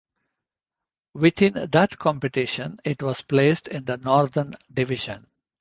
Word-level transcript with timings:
Within 1.13 1.53
that 1.69 1.95
competition 1.99 2.79
it 2.83 3.03
was 3.03 3.21
placed 3.21 3.67
in 3.67 3.85
the 3.85 3.97
Northern 3.97 4.55
Division. 4.73 5.27